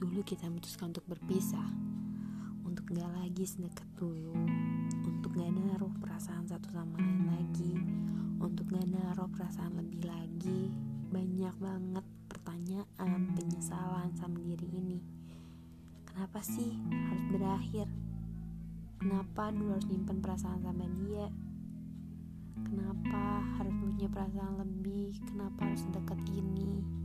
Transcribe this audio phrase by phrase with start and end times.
[0.00, 1.68] dulu kita memutuskan untuk berpisah
[2.64, 4.32] Untuk gak lagi sedekat dulu
[5.04, 7.76] Untuk gak naruh perasaan satu sama lain lagi
[8.40, 10.72] Untuk gak naruh perasaan lebih lagi
[11.12, 14.98] Banyak banget pertanyaan, penyesalan sama diri ini
[16.08, 17.86] Kenapa sih harus berakhir?
[18.96, 21.28] Kenapa dulu harus nyimpen perasaan sama dia?
[22.64, 25.20] Kenapa harus punya perasaan lebih?
[25.28, 27.01] Kenapa harus dekat ini?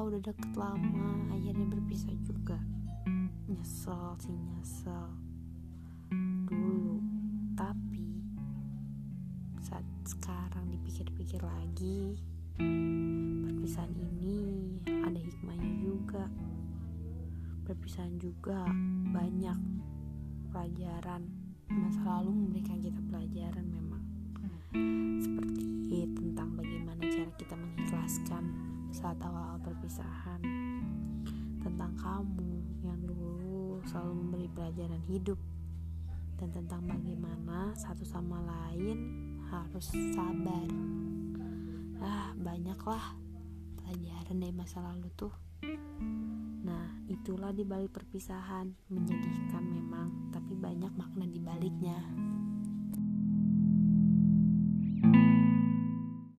[0.00, 2.56] Udah deket lama akhirnya berpisah juga.
[3.50, 5.06] Nyesel sih nyesel.
[6.48, 6.96] Dulu.
[7.58, 8.08] Tapi
[9.60, 12.16] Saat sekarang dipikir-pikir lagi
[12.60, 14.36] Perpisahan ini
[14.84, 16.28] ada hikmahnya juga.
[17.64, 18.68] Perpisahan juga
[19.16, 19.56] banyak
[20.52, 21.24] pelajaran.
[21.72, 24.04] Masa lalu memberikan kita pelajaran memang.
[25.24, 28.69] Seperti tentang bagaimana cara kita mengikhlaskan
[29.00, 30.44] saat awal-awal perpisahan
[31.64, 32.52] tentang kamu
[32.84, 35.40] yang dulu selalu memberi pelajaran hidup
[36.36, 38.98] dan tentang bagaimana satu sama lain
[39.48, 40.68] harus sabar.
[42.04, 43.16] Ah banyaklah
[43.80, 45.32] pelajaran dari masa lalu tuh.
[46.60, 52.04] Nah itulah di balik perpisahan menyedihkan memang tapi banyak makna di baliknya